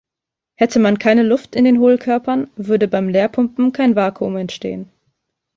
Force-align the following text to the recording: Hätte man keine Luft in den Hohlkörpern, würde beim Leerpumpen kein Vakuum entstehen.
Hätte 0.55 0.79
man 0.79 0.97
keine 0.97 1.21
Luft 1.21 1.55
in 1.55 1.63
den 1.63 1.77
Hohlkörpern, 1.77 2.49
würde 2.55 2.87
beim 2.87 3.07
Leerpumpen 3.07 3.71
kein 3.71 3.95
Vakuum 3.95 4.35
entstehen. 4.35 4.89